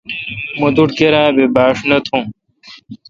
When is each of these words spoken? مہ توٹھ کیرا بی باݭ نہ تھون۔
مہ 0.59 0.67
توٹھ 0.75 0.93
کیرا 0.97 1.23
بی 1.35 1.45
باݭ 1.55 1.77
نہ 1.89 1.97
تھون۔ 2.05 2.23